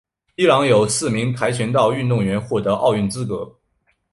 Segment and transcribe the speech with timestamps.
[0.35, 3.59] 伊朗有四名跆拳道运动员获得奥运资格。